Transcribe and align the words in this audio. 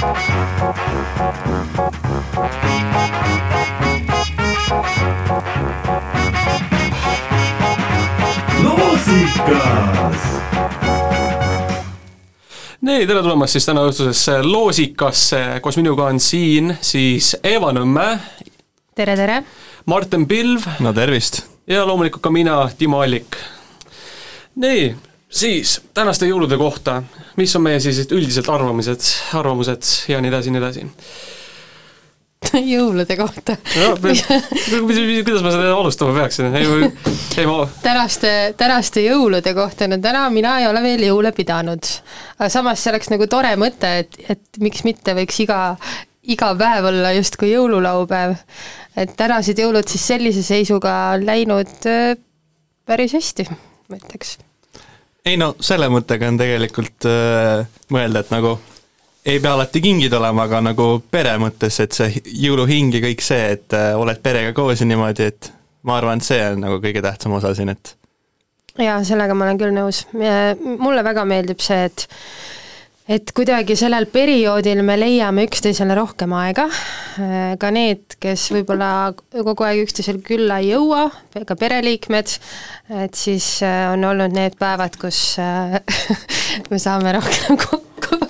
loosikas 0.00 0.16
nii, 12.80 13.06
tere 13.06 13.20
tulemast 13.20 13.52
siis 13.52 13.68
täna 13.68 13.84
õhtusesse 13.84 14.38
Loosikasse, 14.46 15.60
koos 15.60 15.76
minuga 15.76 16.08
on 16.08 16.20
siin 16.20 16.72
siis 16.80 17.36
Eva 17.44 17.68
Nõmme. 17.76 18.08
tere, 18.96 19.16
tere! 19.20 19.42
Martin 19.84 20.24
Pilv. 20.26 20.64
no 20.80 20.94
tervist! 20.96 21.44
ja 21.68 21.84
loomulikult 21.84 22.24
ka 22.24 22.32
mina, 22.32 22.62
Timo 22.78 23.04
Allik. 23.04 23.36
nii, 24.56 24.94
siis 25.30 25.80
tänaste 25.94 26.26
jõulude 26.26 26.58
kohta, 26.58 27.02
mis 27.36 27.54
on 27.56 27.62
meie 27.66 27.80
sellised 27.80 28.12
üldised 28.16 28.48
arvamused, 28.50 29.12
arvamused 29.38 29.92
ja 30.10 30.20
nii 30.20 30.32
edasi, 30.32 30.54
nii 30.54 30.62
edasi 30.62 30.88
jõulude 32.74 33.16
kohta 33.18 33.54
no, 33.76 33.90
kuidas 34.00 35.42
ma 35.44 35.52
seda 35.52 35.72
alustama 35.74 36.14
peaksin, 36.16 36.54
ei, 36.56 36.88
ei 37.38 37.46
ma 37.48 37.66
tänaste, 37.84 38.32
tänaste 38.58 39.04
jõulude 39.04 39.52
kohta, 39.56 39.88
no 39.90 40.00
täna 40.02 40.24
mina 40.32 40.56
ei 40.62 40.68
ole 40.70 40.82
veel 40.84 41.04
jõule 41.10 41.34
pidanud. 41.36 41.92
aga 42.38 42.50
samas 42.52 42.82
see 42.82 42.94
oleks 42.94 43.12
nagu 43.12 43.28
tore 43.30 43.52
mõte, 43.60 43.92
et, 44.04 44.20
et 44.32 44.62
miks 44.64 44.84
mitte 44.88 45.14
võiks 45.18 45.42
iga, 45.44 45.60
iga 46.32 46.52
päev 46.58 46.90
olla 46.90 47.14
justkui 47.18 47.52
jõululaupäev. 47.52 48.36
et 48.96 49.16
tänased 49.20 49.60
jõulud 49.60 49.88
siis 49.88 50.10
sellise 50.14 50.42
seisuga 50.46 50.94
läinud 51.20 51.90
äh, 51.90 52.14
päris 52.88 53.18
hästi, 53.20 53.50
ma 53.52 54.00
ütleks. 54.00 54.38
Ei 55.26 55.36
no 55.40 55.52
selle 55.60 55.88
mõttega 55.92 56.28
on 56.30 56.40
tegelikult 56.40 57.06
äh, 57.08 57.66
mõelda, 57.92 58.24
et 58.24 58.34
nagu 58.34 58.56
ei 59.24 59.40
pea 59.40 59.54
alati 59.54 59.82
kingid 59.84 60.14
olema, 60.16 60.46
aga 60.48 60.62
nagu 60.64 60.90
pere 61.12 61.36
mõttes, 61.42 61.76
et 61.82 61.96
see 61.96 62.22
jõuluhing 62.44 62.94
ja 62.96 63.02
kõik 63.04 63.24
see, 63.24 63.54
et 63.56 63.76
äh, 63.76 63.92
oled 63.98 64.20
perega 64.24 64.54
koos 64.56 64.80
ja 64.80 64.88
niimoodi, 64.88 65.28
et 65.32 65.52
ma 65.86 65.98
arvan, 66.00 66.20
et 66.20 66.28
see 66.28 66.40
on 66.52 66.64
nagu 66.64 66.80
kõige 66.82 67.02
tähtsam 67.04 67.36
osa 67.36 67.52
siin, 67.56 67.72
et 67.74 67.94
jaa, 68.80 69.00
sellega 69.04 69.36
ma 69.36 69.48
olen 69.48 69.60
küll 69.60 69.76
nõus. 69.76 70.06
mulle 70.14 71.04
väga 71.04 71.26
meeldib 71.28 71.60
see, 71.64 71.84
et 71.90 72.06
et 73.10 73.32
kuidagi 73.34 73.74
sellel 73.78 74.06
perioodil 74.10 74.84
me 74.86 74.94
leiame 74.98 75.44
üksteisele 75.48 75.96
rohkem 75.98 76.32
aega, 76.38 76.66
äh, 77.18 77.56
ka 77.60 77.72
need, 77.74 78.16
kes 78.22 78.46
võib-olla 78.54 79.10
kogu 79.32 79.66
aeg 79.66 79.82
üksteisele 79.86 80.22
külla 80.26 80.60
ei 80.62 80.70
jõua, 80.70 81.08
ka 81.46 81.56
pereliikmed, 81.58 82.36
et 83.02 83.18
siis 83.18 83.48
äh, 83.66 83.88
on 83.94 84.06
olnud 84.12 84.34
need 84.36 84.54
päevad, 84.60 84.98
kus 85.00 85.20
me 86.70 86.78
saame 86.82 87.16
rohkem 87.18 87.58
kokku. 87.58 88.20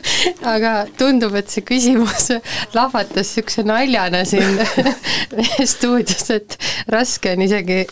Aga 0.49 0.85
tundub, 0.99 1.35
et 1.37 1.53
see 1.53 1.65
küsimus 1.65 2.31
lahvatas 2.77 3.35
niisuguse 3.35 3.65
naljana 3.69 4.25
siin 4.29 4.57
meie 5.37 5.67
stuudios, 5.75 6.29
et 6.33 6.57
raske 6.93 7.37
on 7.37 7.45
isegi 7.45 7.85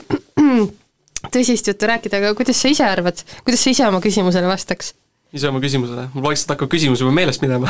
tõsist 1.34 1.68
juttu 1.68 1.88
rääkida, 1.88 2.22
aga 2.22 2.32
kuidas 2.38 2.60
sa 2.60 2.72
ise 2.72 2.88
arvad, 2.88 3.20
kuidas 3.44 3.64
sa 3.64 3.76
ise 3.76 3.86
oma 3.88 4.00
küsimusele 4.04 4.48
vastaks? 4.48 4.94
Ise 5.36 5.50
oma 5.50 5.60
küsimusele, 5.60 6.06
mul 6.14 6.24
vaikselt 6.24 6.54
hakkab 6.54 6.70
küsimus 6.72 7.02
juba 7.02 7.12
meelest 7.12 7.42
minema. 7.44 7.68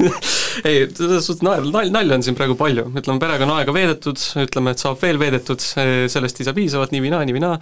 Ei, 0.68 0.88
selles 0.88 1.28
suhtes 1.28 1.44
nalja, 1.46 1.70
nalja, 1.70 1.92
nalja 1.94 2.18
on 2.18 2.24
siin 2.26 2.38
praegu 2.38 2.56
palju, 2.58 2.88
ütleme, 2.98 3.22
perega 3.22 3.46
on 3.46 3.54
aega 3.54 3.74
veedetud, 3.74 4.18
ütleme, 4.42 4.74
et 4.74 4.82
saab 4.82 4.98
veel 5.02 5.20
veedetud, 5.22 5.62
sellest 5.62 6.40
ei 6.40 6.48
saa 6.48 6.56
piisavalt 6.56 6.94
nii 6.94 7.04
või 7.04 7.12
naa, 7.14 7.22
nii 7.28 7.36
või 7.36 7.44
naa, 7.44 7.60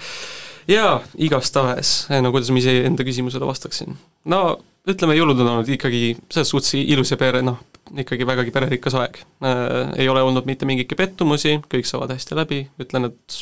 jaa, 0.71 0.95
igastahes, 1.29 1.93
no 2.25 2.33
kuidas 2.33 2.49
ma 2.55 2.63
ise 2.63 2.79
enda 2.89 3.05
küsimusele 3.05 3.49
vastaksin? 3.49 3.99
no 4.33 4.43
ütleme, 4.89 5.19
jõulud 5.19 5.43
on 5.45 5.53
olnud 5.53 5.69
ikkagi 5.77 6.15
selles 6.33 6.53
suhtes 6.55 6.73
ilus 6.81 7.13
ja 7.13 7.21
pere, 7.21 7.43
noh, 7.45 7.61
ikkagi 8.01 8.27
vägagi 8.29 8.53
pererikas 8.55 8.97
aeg. 8.97 9.21
Äh,. 9.45 9.93
ei 10.01 10.09
ole 10.09 10.25
olnud 10.25 10.49
mitte 10.49 10.69
mingeid 10.69 10.97
pettumusi, 10.97 11.59
kõik 11.69 11.89
saavad 11.89 12.15
hästi 12.17 12.39
läbi, 12.39 12.63
ütlen, 12.81 13.11
et 13.13 13.41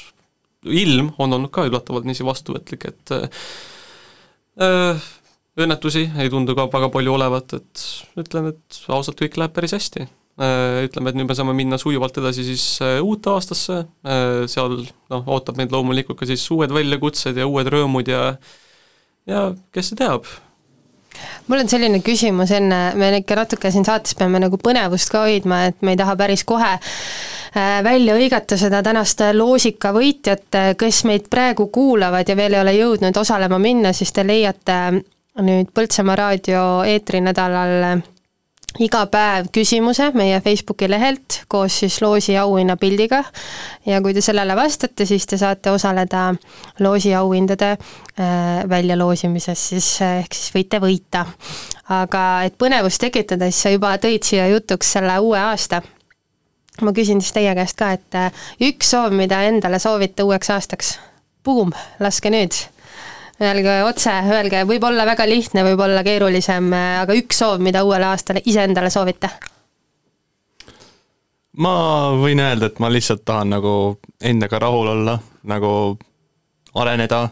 ilm 0.67 1.13
on 1.23 1.39
olnud 1.39 1.53
ka 1.55 1.67
üllatavalt 1.69 2.07
niiviisi 2.09 2.27
vastuvõtlik, 2.27 2.89
et 2.91 3.15
äh, 3.15 5.07
õnnetusi 5.57 6.05
ei 6.21 6.31
tundu 6.33 6.55
ka 6.57 6.69
väga 6.73 6.91
palju 6.93 7.17
olevat, 7.17 7.57
et 7.57 7.85
ütlen, 8.21 8.53
et 8.53 8.81
ausalt 8.93 9.19
kõik 9.21 9.39
läheb 9.41 9.57
päris 9.57 9.75
hästi. 9.77 10.07
Äh,. 10.37 10.85
Ütleme, 10.85 11.11
et 11.11 11.17
nüüd 11.17 11.31
me 11.31 11.37
saame 11.37 11.55
minna 11.57 11.79
sujuvalt 11.81 12.19
edasi 12.21 12.45
siis 12.45 12.65
äh, 12.85 12.99
uute 13.01 13.33
aastasse. 13.33 13.85
Äh,, 14.05 14.45
seal 14.53 14.83
noh, 14.85 15.23
ootab 15.33 15.57
meid 15.57 15.73
loomulikult 15.73 16.21
ka 16.21 16.29
siis 16.29 16.45
uued 16.53 16.75
väljakutsed 16.77 17.41
ja 17.41 17.49
uued 17.49 17.73
rõõmud 17.73 18.13
ja 18.13 18.35
ja 19.27 19.49
kes 19.75 19.91
teab, 19.99 20.29
mul 21.49 21.65
on 21.65 21.71
selline 21.71 21.99
küsimus 22.05 22.53
enne, 22.55 22.79
me 22.95 23.09
ikka 23.19 23.41
natuke 23.41 23.73
siin 23.75 23.87
saates 23.89 24.15
peame 24.15 24.39
nagu 24.43 24.61
põnevust 24.61 25.11
ka 25.11 25.25
hoidma, 25.25 25.65
et 25.73 25.83
me 25.83 25.97
ei 25.97 25.99
taha 25.99 26.15
päris 26.21 26.45
kohe 26.47 26.77
välja 27.83 28.15
hõigata 28.15 28.59
seda 28.61 28.83
tänast 28.85 29.25
loosika 29.35 29.91
võitjat, 29.97 30.77
kes 30.79 31.03
meid 31.09 31.31
praegu 31.33 31.67
kuulavad 31.73 32.29
ja 32.29 32.37
veel 32.37 32.55
ei 32.55 32.61
ole 32.61 32.75
jõudnud 32.77 33.19
osalema 33.19 33.59
minna, 33.59 33.95
siis 33.97 34.13
te 34.13 34.27
leiate 34.27 34.77
nüüd 35.45 35.73
Põltsamaa 35.77 36.17
raadio 36.17 36.61
eetrinädalal 36.89 38.03
iga 38.83 39.03
päev 39.09 39.49
küsimuse 39.55 40.11
meie 40.17 40.41
Facebooki 40.45 40.89
lehelt 40.91 41.43
koos 41.49 41.79
siis 41.81 41.97
loosi 42.03 42.37
auhinnapildiga 42.41 43.23
ja 43.87 44.01
kui 44.05 44.15
te 44.17 44.23
sellele 44.25 44.57
vastate, 44.57 45.07
siis 45.09 45.27
te 45.27 45.39
saate 45.41 45.73
osaleda 45.73 46.29
loosi 46.85 47.15
auhindade 47.15 47.71
äh, 47.73 48.63
väljaloosimises 48.69 49.69
siis, 49.73 49.91
äh, 50.05 50.21
ehk 50.25 50.37
siis 50.37 50.55
võite 50.55 50.81
võita. 50.83 51.27
aga 51.89 52.23
et 52.45 52.57
põnevust 52.59 53.01
tekitada, 53.01 53.51
siis 53.51 53.63
sa 53.63 53.75
juba 53.75 53.95
tõid 54.03 54.25
siia 54.27 54.49
jutuks 54.53 54.93
selle 54.99 55.19
uue 55.21 55.39
aasta. 55.39 55.83
ma 56.83 56.93
küsin 56.93 57.21
siis 57.21 57.33
teie 57.33 57.55
käest 57.55 57.77
ka, 57.77 57.93
et 57.93 58.21
üks 58.61 58.91
soov, 58.91 59.13
mida 59.13 59.43
endale 59.49 59.79
soovite 59.79 60.23
uueks 60.23 60.51
aastaks? 60.51 60.99
Buum, 61.45 61.71
laske 62.01 62.31
nüüd 62.31 62.76
Öelge 63.37 63.83
otse, 63.85 64.13
öelge, 64.33 64.63
võib 64.65 64.85
olla 64.89 65.05
väga 65.05 65.27
lihtne, 65.29 65.61
võib 65.67 65.81
olla 65.85 66.01
keerulisem, 66.07 66.71
aga 66.73 67.17
üks 67.19 67.43
soov, 67.43 67.61
mida 67.61 67.83
uuele 67.85 68.09
aastale 68.09 68.41
iseendale 68.49 68.91
soovite? 68.91 69.31
ma 71.57 71.73
võin 72.17 72.41
öelda, 72.41 72.69
et 72.69 72.81
ma 72.85 72.91
lihtsalt 72.93 73.25
tahan 73.25 73.55
nagu 73.55 73.73
endaga 74.21 74.61
rahul 74.61 74.91
olla, 74.93 75.17
nagu 75.49 75.71
areneda, 76.77 77.23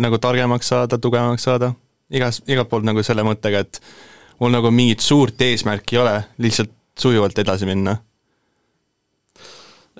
nagu 0.00 0.20
targemaks 0.22 0.70
saada, 0.72 0.98
tugevamaks 1.00 1.44
saada, 1.48 1.72
igas, 2.08 2.40
igalt 2.48 2.70
poolt 2.70 2.86
nagu 2.88 3.04
selle 3.04 3.24
mõttega, 3.26 3.64
et 3.64 3.80
mul 4.40 4.54
nagu 4.54 4.72
mingit 4.72 5.04
suurt 5.04 5.40
eesmärki 5.44 5.98
ei 5.98 6.02
ole, 6.02 6.16
lihtsalt 6.44 6.72
sujuvalt 6.98 7.38
edasi 7.38 7.68
minna. 7.68 7.98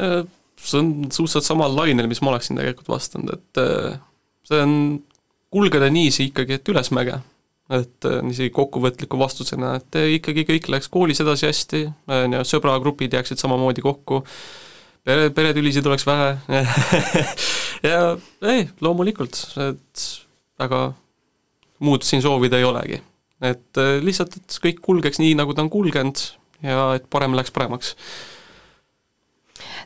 Äh, 0.00 0.22
see 0.56 0.80
on 0.80 0.92
suhteliselt 1.12 1.46
samal 1.46 1.76
lainel, 1.76 2.08
mis 2.10 2.22
ma 2.24 2.32
oleksin 2.32 2.58
tegelikult 2.58 2.88
vastanud, 2.96 3.36
et 3.36 3.62
äh, 3.62 4.00
see 4.48 4.64
on 4.64 4.74
kulgeda 5.50 5.90
niiviisi 5.92 6.28
ikkagi, 6.28 6.58
et 6.58 6.68
ülesmäge. 6.68 7.20
et 7.68 8.06
äh, 8.08 8.22
niiviisi 8.24 8.48
kokkuvõtliku 8.56 9.18
vastusena, 9.20 9.74
et 9.76 9.96
äh, 10.00 10.14
ikkagi 10.16 10.46
kõik 10.48 10.70
läks 10.72 10.88
koolis 10.88 11.20
edasi 11.20 11.44
hästi, 11.50 11.82
äh, 12.08 12.38
sõbragrupid 12.48 13.12
jääksid 13.12 13.40
samamoodi 13.40 13.84
kokku, 13.84 14.22
pere, 15.04 15.28
peretülisid 15.36 15.86
oleks 15.86 16.06
vähe 16.08 16.30
ja 17.90 18.00
ei, 18.48 18.64
loomulikult, 18.80 19.36
et 19.66 20.06
väga 20.58 20.80
muud 21.84 22.08
siin 22.08 22.24
soovida 22.24 22.56
ei 22.56 22.64
olegi. 22.64 23.02
et 23.44 23.84
lihtsalt, 24.02 24.40
et 24.40 24.58
kõik 24.64 24.80
kulgeks 24.82 25.20
nii, 25.20 25.36
nagu 25.36 25.52
ta 25.52 25.62
on 25.62 25.70
kulgenud 25.70 26.24
ja 26.64 26.94
et 26.96 27.04
parem 27.12 27.36
läheks 27.36 27.52
paremaks 27.52 27.92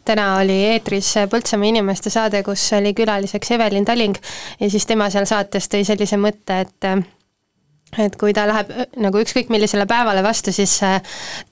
täna 0.05 0.37
oli 0.41 0.59
eetris 0.73 1.15
Põltsamaa 1.31 1.71
inimeste 1.71 2.11
saade, 2.11 2.43
kus 2.47 2.65
oli 2.79 2.95
külaliseks 2.95 3.55
Evelin 3.57 3.85
Taling 3.85 4.17
ja 4.61 4.71
siis 4.71 4.87
tema 4.87 5.11
seal 5.11 5.27
saates 5.31 5.69
tõi 5.73 5.85
sellise 5.87 6.19
mõtte, 6.21 6.63
et 6.67 6.93
et 8.01 8.15
kui 8.17 8.33
ta 8.33 8.47
läheb 8.49 8.71
nagu 9.05 9.21
ükskõik 9.21 9.51
millisele 9.53 9.85
päevale 9.87 10.23
vastu, 10.25 10.53
siis 10.53 10.79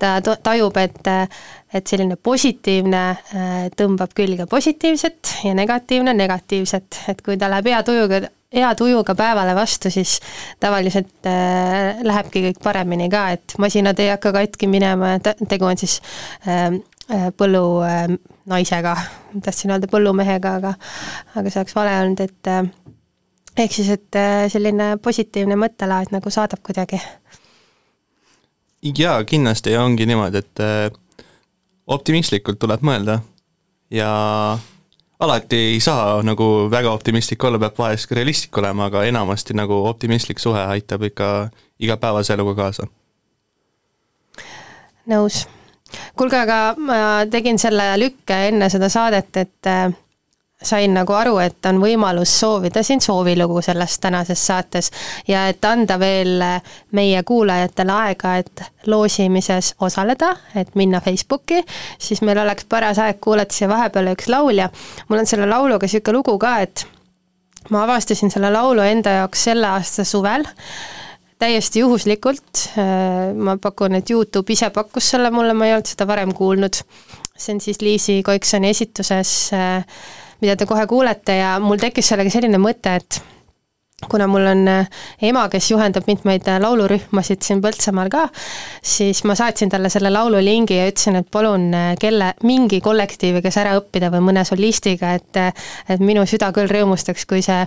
ta 0.01 0.15
tajub, 0.25 0.77
et 0.81 1.09
et 1.71 1.87
selline 1.87 2.17
positiivne 2.17 3.03
tõmbab 3.79 4.15
külge 4.17 4.47
positiivset 4.51 5.37
ja 5.45 5.55
negatiivne 5.55 6.15
negatiivset, 6.17 7.05
et 7.13 7.21
kui 7.23 7.37
ta 7.39 7.51
läheb 7.53 7.69
hea 7.71 7.83
tujuga, 7.87 8.23
hea 8.55 8.71
tujuga 8.75 9.15
päevale 9.15 9.55
vastu, 9.55 9.91
siis 9.91 10.17
tavaliselt 10.61 11.29
äh, 11.29 12.01
lähebki 12.03 12.43
kõik 12.49 12.63
paremini 12.65 13.09
ka, 13.13 13.29
et 13.37 13.55
masinad 13.63 14.01
ei 14.03 14.11
hakka 14.15 14.33
katki 14.35 14.67
minema 14.71 15.17
tegu 15.23 15.69
on 15.69 15.79
siis 15.79 16.01
äh, 16.49 16.75
põllunaisega, 18.41 18.97
tahtsin 19.45 19.71
öelda 19.71 19.89
põllumehega, 19.91 20.55
aga 20.59 20.75
aga 21.37 21.51
see 21.51 21.61
oleks 21.61 21.75
vale 21.77 21.93
olnud, 22.01 22.21
et 22.21 22.47
äh, 22.49 22.71
ehk 23.57 23.73
siis, 23.73 23.91
et 23.91 24.17
äh, 24.17 24.49
selline 24.49 24.97
positiivne 25.03 25.57
mõttelaad 25.57 26.13
nagu 26.13 26.31
saadab 26.31 26.63
kuidagi. 26.63 27.01
jaa, 28.83 29.25
kindlasti 29.25 29.77
ongi 29.77 30.07
niimoodi, 30.07 30.39
et 30.39 30.61
äh, 30.61 31.25
optimistlikult 31.87 32.59
tuleb 32.59 32.83
mõelda 32.83 33.21
ja 33.91 34.59
alati 35.21 35.57
ei 35.75 35.81
saa 35.81 36.23
nagu 36.23 36.71
väga 36.71 36.93
optimistlik 36.93 37.45
olla, 37.45 37.59
peab 37.59 37.79
vahest 37.79 38.09
ka 38.09 38.15
realistlik 38.15 38.57
olema, 38.59 38.87
aga 38.87 39.05
enamasti 39.05 39.55
nagu 39.55 39.85
optimistlik 39.87 40.39
suhe 40.39 40.61
aitab 40.61 41.03
ikka 41.03 41.51
igapäevase 41.79 42.35
eluga 42.35 42.55
kaasa 42.63 42.89
nõus. 45.11 45.47
Kuulge, 46.17 46.39
aga 46.45 46.61
ma 46.79 47.01
tegin 47.31 47.59
selle 47.59 47.93
lükke 48.01 48.47
enne 48.49 48.71
seda 48.73 48.89
saadet, 48.93 49.37
et 49.37 49.71
äh, 49.71 49.91
sain 50.63 50.93
nagu 50.95 51.13
aru, 51.17 51.39
et 51.41 51.67
on 51.71 51.81
võimalus 51.81 52.33
soovida 52.43 52.83
siin 52.85 53.01
soovilugu 53.01 53.63
selles 53.65 53.97
tänases 54.01 54.43
saates 54.47 54.91
ja 55.29 55.47
et 55.49 55.65
anda 55.65 55.97
veel 56.01 56.45
meie 56.97 57.23
kuulajatele 57.27 57.97
aega, 57.97 58.35
et 58.43 58.65
loosimises 58.87 59.75
osaleda, 59.81 60.35
et 60.55 60.75
minna 60.77 61.01
Facebooki, 61.01 61.63
siis 61.99 62.21
meil 62.23 62.39
oleks 62.45 62.69
paras 62.69 63.01
aeg 63.01 63.21
kuulata 63.25 63.57
siia 63.57 63.69
vahepeale 63.73 64.15
üks 64.17 64.29
laul 64.29 64.61
ja 64.61 64.69
mul 65.09 65.23
on 65.23 65.31
selle 65.31 65.49
lauluga 65.49 65.89
niisugune 65.89 66.19
lugu 66.19 66.37
ka, 66.39 66.59
et 66.61 66.87
ma 67.71 67.85
avastasin 67.87 68.33
selle 68.33 68.53
laulu 68.53 68.85
enda 68.85 69.21
jaoks 69.21 69.49
selle 69.51 69.69
aasta 69.69 70.05
suvel, 70.05 70.45
täiesti 71.41 71.81
juhuslikult, 71.81 72.65
ma 73.41 73.57
pakun, 73.57 73.97
et 73.97 74.11
Youtube 74.13 74.53
ise 74.53 74.69
pakkus 74.75 75.07
selle 75.15 75.31
mulle, 75.33 75.55
ma 75.57 75.69
ei 75.69 75.73
olnud 75.77 75.89
seda 75.89 76.07
varem 76.09 76.35
kuulnud. 76.37 76.83
see 77.41 77.55
on 77.55 77.61
siis 77.65 77.81
Liisi 77.81 78.19
Koiksoni 78.23 78.69
esituses 78.69 79.31
äh, 79.57 79.87
mida 80.41 80.57
te 80.57 80.67
kohe 80.69 80.87
kuulete 80.89 81.37
ja 81.41 81.55
mul 81.63 81.81
tekkis 81.81 82.11
sellega 82.13 82.33
selline 82.33 82.61
mõte, 82.61 82.97
et 83.01 83.21
kuna 84.09 84.27
mul 84.27 84.47
on 84.47 84.69
äh, 84.69 84.87
ema, 85.23 85.49
kes 85.53 85.71
juhendab 85.71 86.07
mitmeid 86.09 86.49
äh, 86.49 86.59
laulurühmasid 86.63 87.45
siin 87.45 87.61
Põltsamaal 87.61 88.09
ka, 88.13 88.27
siis 88.83 89.23
ma 89.29 89.37
saatsin 89.39 89.73
talle 89.73 89.91
selle 89.93 90.13
laululingi 90.13 90.79
ja 90.79 90.87
ütlesin, 90.89 91.21
et 91.21 91.29
palun 91.33 91.69
äh, 91.77 91.91
kelle, 92.01 92.33
mingi 92.49 92.81
kollektiivi, 92.85 93.43
kes 93.45 93.61
ära 93.61 93.77
õppida 93.81 94.11
või 94.15 94.25
mõne 94.31 94.45
solistiga, 94.49 95.15
et 95.19 95.29
et 95.41 96.01
minu 96.03 96.25
süda 96.29 96.51
küll 96.55 96.71
rõõmustaks, 96.71 97.27
kui 97.29 97.43
see 97.45 97.61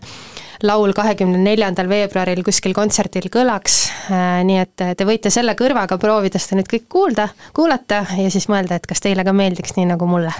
laul 0.65 0.93
kahekümne 0.95 1.39
neljandal 1.43 1.89
veebruaril 1.91 2.43
kuskil 2.45 2.73
kontserdil 2.75 3.29
kõlaks, 3.33 3.77
nii 4.47 4.59
et 4.61 4.85
te 4.97 5.07
võite 5.07 5.31
selle 5.33 5.57
kõrvaga 5.59 5.97
proovida 5.99 6.41
seda 6.41 6.61
nüüd 6.61 6.71
kõik 6.71 6.89
kuulda, 6.91 7.29
kuulata 7.55 8.03
ja 8.19 8.31
siis 8.33 8.49
mõelda, 8.51 8.79
et 8.79 8.89
kas 8.89 9.03
teile 9.03 9.25
ka 9.27 9.35
meeldiks 9.35 9.75
nii 9.77 9.89
nagu 9.93 10.07
mulle 10.09 10.33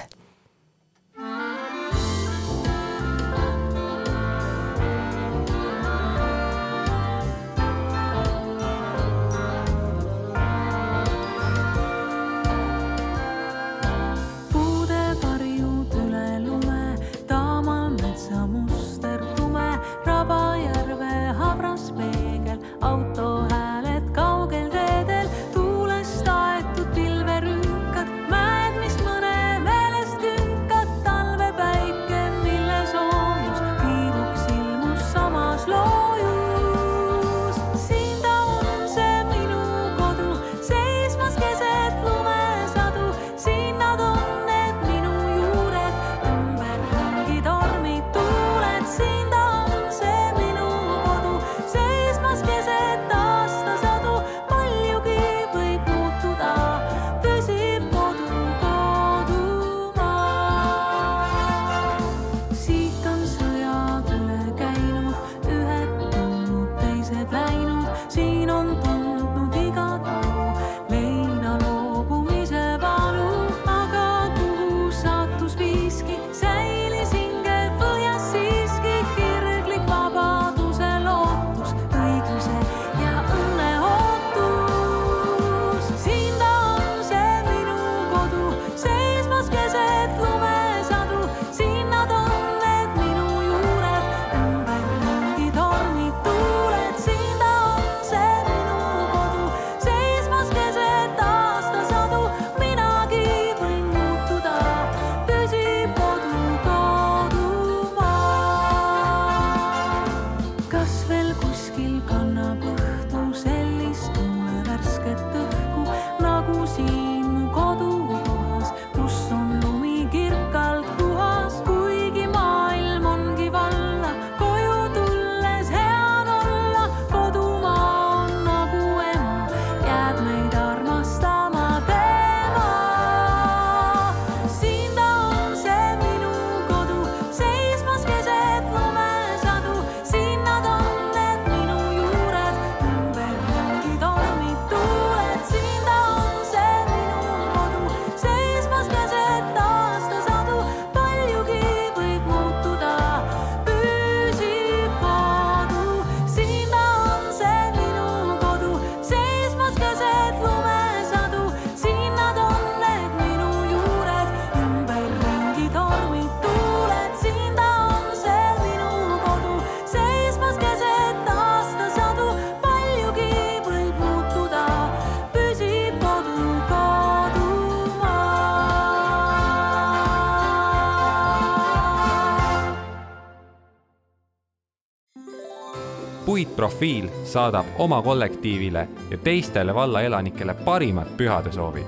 profiil 186.56 187.10
saadab 187.24 187.66
oma 187.78 188.02
kollektiivile 188.02 188.88
ja 189.12 189.18
teistele 189.18 189.76
valla 189.76 190.02
elanikele 190.02 190.54
parimad 190.54 191.08
pühadesoovid. 191.18 191.86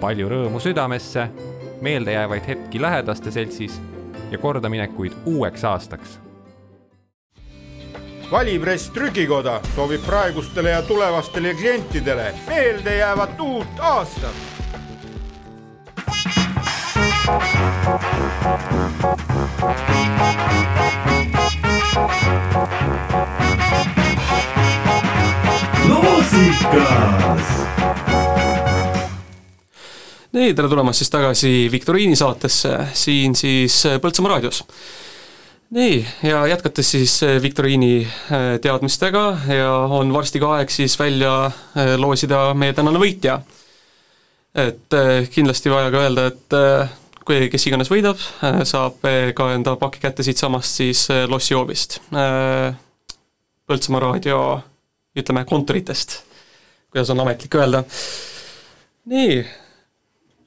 palju 0.00 0.28
rõõmu 0.28 0.60
südamesse, 0.60 1.28
meeldejäävaid 1.80 2.46
hetki 2.46 2.82
lähedaste 2.82 3.30
seltsis 3.30 3.80
ja 4.30 4.38
kordaminekuid 4.38 5.12
uueks 5.26 5.64
aastaks. 5.64 6.18
valipress 8.30 8.90
Trükikoda 8.90 9.60
soovib 9.74 10.06
praegustele 10.06 10.70
ja 10.70 10.82
tulevastele 10.82 11.54
klientidele 11.54 12.34
meeldejäävat 12.48 13.40
uut 13.40 13.80
aastat. 13.80 14.56
Loosikas. 26.36 27.48
nii, 30.32 30.54
tere 30.54 30.68
tulemast 30.68 31.00
siis 31.00 31.10
tagasi 31.10 31.52
viktoriini 31.72 32.16
saatesse, 32.16 32.78
siin 32.92 33.36
siis 33.36 33.84
Põltsamaa 34.02 34.34
raadios. 34.34 34.64
nii, 35.70 36.06
ja 36.22 36.46
jätkates 36.46 36.90
siis 36.90 37.20
viktoriini 37.42 38.04
äh, 38.04 38.60
teadmistega 38.60 39.38
ja 39.48 39.72
on 39.72 40.12
varsti 40.12 40.40
ka 40.40 40.52
aeg 40.58 40.70
siis 40.70 40.98
välja 40.98 41.46
äh, 41.46 41.96
loosida 41.96 42.54
meie 42.54 42.72
tänane 42.72 43.00
võitja. 43.00 43.40
et 44.54 44.92
äh, 44.94 45.28
kindlasti 45.30 45.70
vaja 45.72 45.90
ka 45.90 46.04
öelda, 46.04 46.26
et 46.26 46.60
äh, 46.60 46.94
kui 47.26 47.48
kes 47.50 47.66
iganes 47.66 47.90
võidab, 47.90 48.20
saab 48.62 49.02
ka 49.34 49.52
enda 49.54 49.74
paki 49.76 49.98
kätte 49.98 50.22
siitsamast 50.22 50.78
siis 50.78 51.08
lossihoovist. 51.26 51.98
Põltsamaa 53.66 54.00
raadio 54.04 54.36
ütleme 55.16 55.44
kontoritest, 55.48 56.20
kuidas 56.90 57.10
on 57.10 57.20
ametlik 57.24 57.54
öelda. 57.54 57.84
nii 59.06 59.44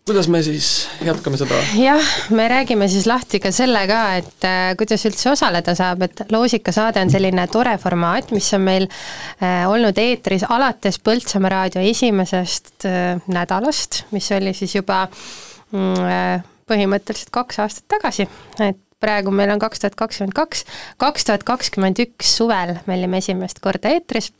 kuidas 0.09 0.27
me 0.27 0.41
siis 0.43 0.89
jätkame 1.05 1.38
seda? 1.38 1.57
jah, 1.77 2.05
me 2.33 2.47
räägime 2.49 2.88
siis 2.89 3.05
lahti 3.07 3.39
ka 3.39 3.51
selle 3.53 3.83
ka, 3.89 3.99
et 4.17 4.47
äh, 4.47 4.71
kuidas 4.79 5.05
üldse 5.05 5.29
osaleda 5.35 5.75
saab, 5.77 6.01
et 6.07 6.23
loosikasaade 6.33 7.03
on 7.05 7.13
selline 7.13 7.45
tore 7.53 7.75
formaat, 7.81 8.33
mis 8.33 8.47
on 8.57 8.65
meil 8.65 8.88
äh, 8.89 9.67
olnud 9.69 9.97
eetris 10.01 10.47
alates 10.49 10.97
Põltsamaa 11.05 11.53
raadio 11.53 11.85
esimesest 11.91 12.89
äh, 12.89 13.21
nädalast, 13.29 14.03
mis 14.15 14.31
oli 14.33 14.55
siis 14.57 14.73
juba 14.79 15.03
mm, 15.05 16.09
äh, 16.09 16.49
põhimõtteliselt 16.69 17.29
kaks 17.33 17.61
aastat 17.61 17.89
tagasi, 17.99 18.25
et 18.65 18.81
praegu 18.99 19.31
meil 19.31 19.53
on 19.53 19.61
kaks 19.61 19.85
tuhat 19.85 19.97
kakskümmend 19.99 20.33
kaks, 20.35 20.65
kaks 20.97 21.29
tuhat 21.29 21.45
kakskümmend 21.47 22.01
üks 22.01 22.33
suvel 22.41 22.79
me 22.88 22.97
olime 22.97 23.21
esimest 23.21 23.61
korda 23.61 23.93
eetris 23.93 24.33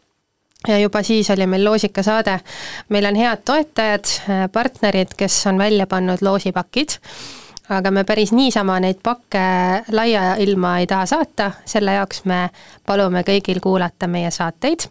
ja 0.68 0.78
juba 0.80 1.04
siis 1.04 1.30
oli 1.30 1.48
meil 1.48 1.66
loosikasaade. 1.66 2.40
meil 2.90 3.06
on 3.06 3.16
head 3.16 3.44
toetajad, 3.46 4.06
partnerid, 4.52 5.14
kes 5.18 5.48
on 5.48 5.58
välja 5.58 5.88
pannud 5.88 6.22
loosipakid, 6.22 7.00
aga 7.70 7.92
me 7.92 8.04
päris 8.04 8.32
niisama 8.32 8.80
neid 8.80 9.00
pakke 9.04 9.44
laia 9.92 10.36
ilma 10.36 10.80
ei 10.80 10.88
taha 10.88 11.06
saata, 11.06 11.52
selle 11.66 11.94
jaoks 11.94 12.26
me 12.26 12.50
palume 12.86 13.24
kõigil 13.24 13.62
kuulata 13.64 14.08
meie 14.08 14.32
saateid, 14.32 14.90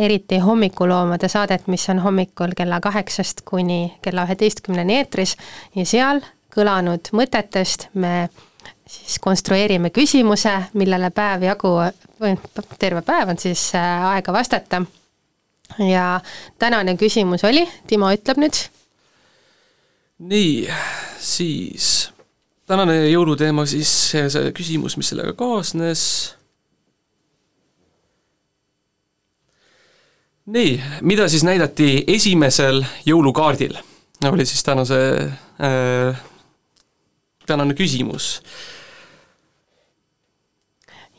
eriti 0.00 0.38
hommikuloomade 0.38 1.28
saadet, 1.28 1.66
mis 1.66 1.88
on 1.88 1.98
hommikul 2.02 2.54
kella 2.56 2.80
kaheksast 2.80 3.44
kuni 3.44 3.94
kella 4.02 4.24
üheteistkümneni 4.26 4.96
eetris. 4.98 5.36
Ja 5.74 5.86
seal 5.86 6.24
kõlanud 6.54 7.10
mõtetest 7.14 7.88
me 7.94 8.28
siis 8.86 9.18
konstrueerime 9.18 9.90
küsimuse, 9.94 10.52
millele 10.78 11.10
päev 11.14 11.44
jagu, 11.48 11.72
või 12.20 12.36
terve 12.78 13.02
päev 13.06 13.32
on 13.34 13.40
siis 13.40 13.70
äh, 13.78 14.06
aega 14.14 14.32
vastata. 14.32 14.82
ja 15.78 16.20
tänane 16.58 16.96
küsimus 16.96 17.44
oli, 17.44 17.68
Timo 17.86 18.12
ütleb 18.12 18.38
nüüd. 18.38 18.58
nii, 20.18 20.68
siis 21.18 22.10
tänane 22.66 23.08
jõuluteema 23.08 23.66
siis 23.66 23.90
see, 24.12 24.50
küsimus, 24.56 24.96
mis 24.96 25.08
sellega 25.12 25.32
kaasnes. 25.32 26.34
nii, 30.44 30.76
mida 31.00 31.28
siis 31.28 31.44
näidati 31.44 32.04
esimesel 32.06 32.84
jõulukaardil, 33.06 33.78
oli 34.28 34.44
siis 34.46 34.62
tänase 34.64 35.00
äh, 35.24 36.24
tänane 37.46 37.76
küsimus. 37.76 38.38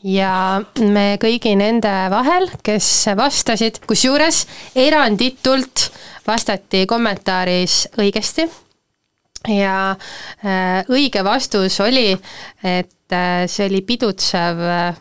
Ja 0.05 0.61
me 0.85 1.15
kõigi 1.21 1.55
nende 1.57 1.91
vahel, 2.13 2.45
kes 2.65 3.07
vastasid, 3.17 3.79
kusjuures 3.89 4.43
eranditult 4.77 5.87
vastati 6.27 6.83
kommentaaris 6.89 7.87
õigesti. 7.97 8.45
Ja 9.49 9.93
äh, 9.93 10.85
õige 10.89 11.21
vastus 11.25 11.79
oli, 11.81 12.13
et 12.65 13.13
äh, 13.13 13.45
see 13.49 13.67
oli 13.69 13.81
pidutsev 13.85 14.61
äh, 14.61 14.97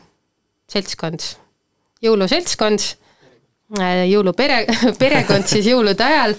seltskond, 0.73 1.25
jõuluseltskond 2.05 2.85
jõulupere, 3.73 4.65
perekond 5.01 5.47
siis 5.49 5.67
jõulude 5.67 6.05
ajal 6.05 6.35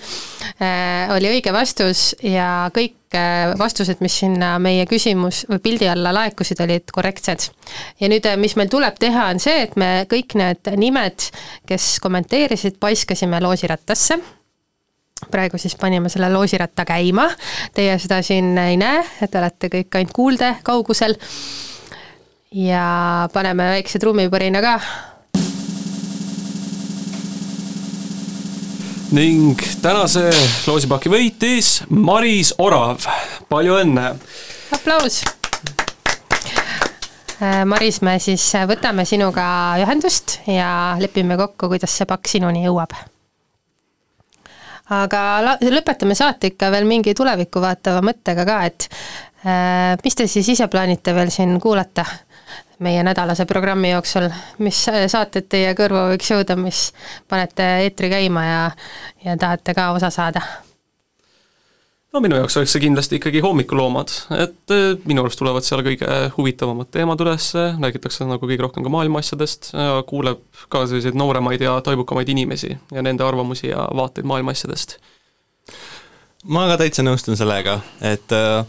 äh, 0.61 1.09
oli 1.15 1.31
õige 1.33 1.53
vastus 1.53 2.13
ja 2.21 2.69
kõik 2.73 3.17
äh, 3.17 3.55
vastused, 3.57 4.01
mis 4.05 4.19
sinna 4.21 4.55
meie 4.61 4.85
küsimus 4.85 5.43
või 5.49 5.59
pildi 5.63 5.89
alla 5.89 6.13
laekusid, 6.13 6.61
olid 6.61 6.93
korrektsed. 6.93 7.49
ja 7.99 8.09
nüüd, 8.11 8.29
mis 8.37 8.55
meil 8.55 8.69
tuleb 8.69 8.99
teha, 9.01 9.29
on 9.33 9.41
see, 9.41 9.65
et 9.65 9.75
me 9.75 10.05
kõik 10.11 10.37
need 10.37 10.71
nimed, 10.77 11.29
kes 11.67 11.95
kommenteerisid, 12.03 12.77
paiskasime 12.79 13.41
loosirattasse 13.41 14.19
praegu 15.31 15.57
siis 15.57 15.73
panime 15.79 16.09
selle 16.11 16.29
loosiratta 16.29 16.85
käima, 16.85 17.25
teie 17.73 17.95
seda 17.99 18.19
siin 18.21 18.53
ei 18.61 18.77
näe, 18.77 19.01
te 19.25 19.39
olete 19.39 19.71
kõik 19.73 19.97
ainult 19.97 20.13
kuulde 20.13 20.53
kaugusel. 20.63 21.17
ja 22.55 23.27
paneme 23.33 23.71
väikse 23.73 23.99
trummipõrina 23.99 24.61
ka 24.61 24.77
ning 29.15 29.55
tänase 29.79 30.27
loosipaki 30.67 31.07
võitis 31.11 31.69
Maris 31.87 32.51
Orav, 32.59 33.05
palju 33.47 33.77
õnne! 33.79 34.09
aplaus! 34.75 35.21
Äh, 37.39 37.61
Maris, 37.67 38.01
me 38.03 38.17
siis 38.19 38.43
võtame 38.67 39.05
sinuga 39.07 39.45
ühendust 39.79 40.41
ja 40.51 40.97
lepime 40.99 41.37
kokku, 41.39 41.69
kuidas 41.71 41.95
see 41.95 42.09
pakk 42.09 42.27
sinuni 42.27 42.65
jõuab. 42.65 42.95
aga 44.99 45.21
lõpetame 45.63 46.17
saate 46.17 46.51
ikka 46.51 46.73
veel 46.75 46.87
mingi 46.89 47.15
tulevikku 47.15 47.63
vaatava 47.63 48.03
mõttega 48.03 48.43
ka, 48.47 48.59
et 48.67 48.89
äh, 49.47 49.95
mis 50.03 50.19
te 50.19 50.27
siis 50.27 50.51
ise 50.57 50.67
plaanite 50.67 51.15
veel 51.15 51.31
siin 51.31 51.55
kuulata? 51.63 52.03
Meie 52.79 53.03
nädalase 53.03 53.45
programmi 53.45 53.91
jooksul, 53.91 54.29
mis 54.63 54.85
saated 55.07 55.47
teie 55.49 55.73
kõrvu 55.77 56.09
võiks 56.11 56.31
jõuda, 56.31 56.57
mis 56.59 56.89
panete 57.29 57.67
eetri 57.85 58.11
käima 58.11 58.45
ja, 58.45 58.61
ja 59.25 59.37
tahate 59.39 59.75
ka 59.77 59.91
osa 59.95 60.09
saada? 60.13 60.43
no 62.15 62.21
minu 62.23 62.37
jaoks 62.39 62.55
oleks 62.59 62.71
see 62.75 62.83
kindlasti 62.85 63.17
ikkagi 63.19 63.41
hommikuloomad, 63.43 64.11
et 64.37 64.73
eh, 64.73 64.85
minu 65.07 65.25
arust 65.25 65.39
tulevad 65.41 65.65
seal 65.67 65.83
kõige 65.83 66.19
huvitavamad 66.37 66.87
teemad 66.93 67.23
üles, 67.25 67.49
räägitakse 67.55 68.27
nagu 68.29 68.47
kõige 68.47 68.63
rohkem 68.63 68.85
ka 68.85 68.93
maailma 68.93 69.19
asjadest, 69.23 69.73
kuuleb 70.07 70.45
ka 70.71 70.85
selliseid 70.87 71.17
nooremaid 71.19 71.65
ja 71.65 71.75
taibukamaid 71.83 72.31
inimesi 72.31 72.71
ja 72.71 73.03
nende 73.03 73.25
arvamusi 73.27 73.67
ja 73.73 73.89
vaateid 73.99 74.27
maailma 74.31 74.55
asjadest. 74.55 74.97
ma 76.45 76.67
ka 76.71 76.79
täitsa 76.85 77.03
nõustun 77.03 77.35
sellega, 77.39 77.79
et 78.05 78.31
äh, 78.35 78.63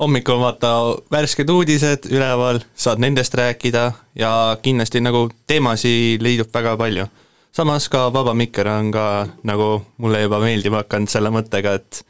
hommikul 0.00 0.40
vaata 0.40 0.70
värsked 1.12 1.50
uudised 1.50 2.08
üleval, 2.10 2.60
saad 2.76 3.00
nendest 3.00 3.34
rääkida 3.34 3.90
ja 4.18 4.32
kindlasti 4.62 5.00
nagu 5.00 5.26
teemasid 5.48 6.22
leidub 6.22 6.52
väga 6.54 6.76
palju. 6.76 7.06
samas 7.52 7.88
ka 7.88 8.12
Vaba 8.12 8.34
Mikker 8.34 8.68
on 8.68 8.90
ka 8.92 9.28
nagu 9.42 9.82
mulle 9.96 10.20
juba 10.20 10.40
meeldima 10.40 10.82
hakanud 10.84 11.08
selle 11.08 11.30
mõttega, 11.32 11.74
et 11.80 12.04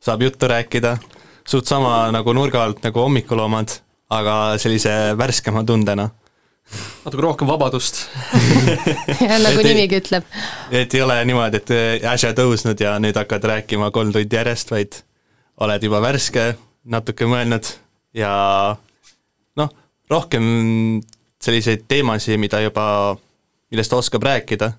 saab 0.00 0.22
juttu 0.22 0.48
rääkida, 0.48 0.98
suht 1.48 1.66
sama 1.66 2.10
nagu 2.12 2.32
nurga 2.32 2.64
alt 2.64 2.82
nagu 2.84 3.00
hommikuloomad, 3.00 3.80
aga 4.10 4.58
sellise 4.58 5.16
värskema 5.16 5.64
tundena 5.64 6.10
natuke 7.04 7.22
rohkem 7.22 7.48
vabadust 7.48 8.04
nagu 9.46 9.62
nimigi 9.64 9.98
ütleb. 9.98 10.24
et 10.70 10.94
ei 10.94 11.02
ole 11.02 11.16
niimoodi, 11.24 11.62
et 11.62 12.04
äsja 12.12 12.34
tõusnud 12.36 12.78
ja 12.80 12.98
nüüd 13.02 13.16
hakkad 13.16 13.48
rääkima 13.54 13.90
kolm 13.90 14.12
tundi 14.12 14.36
järjest, 14.36 14.70
vaid 14.70 15.00
oled 15.60 15.82
juba 15.82 16.00
värske, 16.04 16.52
natuke 16.84 17.26
mõelnud 17.28 17.66
ja 18.16 18.30
noh, 19.56 19.72
rohkem 20.10 20.44
selliseid 21.40 21.86
teemasid, 21.88 22.38
mida 22.40 22.60
juba, 22.60 23.16
millest 23.70 23.92
oskab 23.92 24.22
rääkida. 24.22 24.72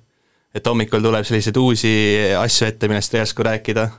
et 0.54 0.68
hommikul 0.68 1.02
tuleb 1.02 1.24
selliseid 1.26 1.58
uusi 1.58 1.92
asju 2.38 2.68
ette, 2.68 2.88
millest 2.88 3.14
oska 3.14 3.44
rääkida. 3.44 3.90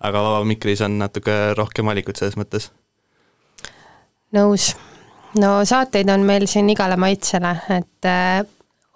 aga 0.00 0.22
Vaba 0.22 0.44
Mikris 0.44 0.80
on 0.80 0.98
natuke 0.98 1.54
rohkem 1.56 1.86
valikut 1.86 2.16
selles 2.16 2.36
mõttes. 2.36 2.70
nõus. 4.32 4.76
no 5.38 5.64
saateid 5.64 6.08
on 6.08 6.20
meil 6.20 6.46
siin 6.46 6.70
igale 6.70 6.96
maitsele, 6.96 7.56
et 7.68 8.04
äh, 8.04 8.44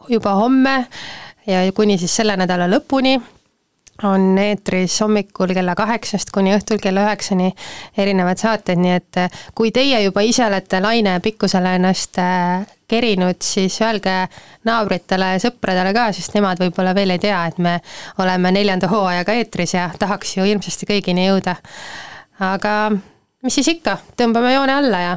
juba 0.09 0.35
homme 0.35 0.87
ja 1.47 1.73
kuni 1.73 1.99
siis 1.99 2.17
selle 2.17 2.37
nädala 2.37 2.69
lõpuni 2.71 3.21
on 4.03 4.39
eetris 4.39 5.01
hommikul 5.01 5.53
kella 5.55 5.75
kaheksast 5.79 6.33
kuni 6.35 6.55
õhtul 6.57 6.81
kella 6.83 7.05
üheksani 7.07 7.53
erinevad 7.99 8.41
saated, 8.41 8.81
nii 8.81 8.95
et 8.97 9.19
eh, 9.21 9.43
kui 9.55 9.71
teie 9.75 10.01
juba 10.03 10.25
ise 10.27 10.47
olete 10.47 10.81
laine 10.83 11.19
pikkusele 11.23 11.75
ennast 11.79 12.19
eh, 12.23 12.65
kerinud, 12.89 13.41
siis 13.45 13.79
öelge 13.85 14.15
naabritele 14.69 15.33
ja 15.35 15.43
sõpradele 15.43 15.95
ka, 15.97 16.11
sest 16.13 16.35
nemad 16.37 16.61
võib-olla 16.61 16.95
veel 16.97 17.15
ei 17.15 17.23
tea, 17.23 17.41
et 17.49 17.61
me 17.63 17.79
oleme 18.21 18.53
neljanda 18.53 18.91
hooajaga 18.93 19.37
eetris 19.41 19.77
ja 19.77 19.89
tahaks 19.99 20.37
ju 20.37 20.47
hirmsasti 20.49 20.89
kõigini 20.89 21.29
jõuda. 21.29 21.57
aga 22.43 22.75
mis 23.43 23.55
siis 23.55 23.69
ikka, 23.77 23.99
tõmbame 24.17 24.55
joone 24.55 24.75
alla 24.75 25.05
ja 25.05 25.15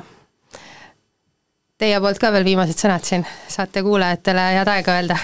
teie 1.78 2.00
poolt 2.00 2.22
ka 2.22 2.32
veel 2.32 2.48
viimased 2.48 2.80
sõnad 2.80 3.04
siin, 3.08 3.26
saate 3.48 3.84
kuulajatele 3.84 4.52
head 4.60 4.72
aega 4.78 5.00
öelda 5.00 5.20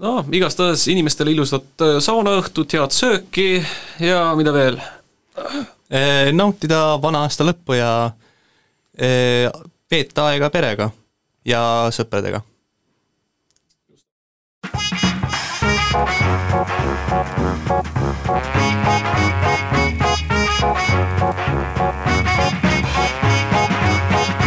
noh, 0.00 0.24
igastahes 0.32 0.86
inimestele 0.90 1.34
ilusat 1.34 1.84
äh, 1.84 1.98
saunaõhtut, 2.02 2.72
head 2.76 2.94
sööki 2.94 3.60
ja 4.02 4.30
mida 4.38 4.54
veel? 4.54 4.80
Äh, 5.90 6.30
nautida 6.36 6.96
vana 7.02 7.24
aasta 7.26 7.46
lõppu 7.46 7.76
ja 7.78 7.90
äh, 8.96 9.50
veeta 9.90 10.30
aega 10.30 10.50
perega 10.52 10.90
ja 11.44 11.62
sõpradega. 11.94 12.44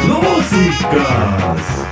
Loosikast! 0.07 1.82